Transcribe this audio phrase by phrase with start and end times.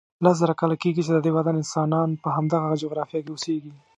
[0.23, 3.73] لس زره کاله کېږي چې ددې وطن انسانان په همدغه جغرافیه کې اوسیږي.